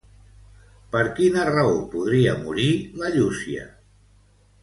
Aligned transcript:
Per 0.95 1.01
quina 1.19 1.43
raó 1.49 1.75
podria 1.91 2.33
morir 2.47 2.71
la 3.03 3.13
Llúcia? 3.19 3.67